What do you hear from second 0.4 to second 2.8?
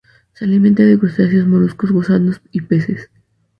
alimenta de crustáceos, moluscos, gusanos y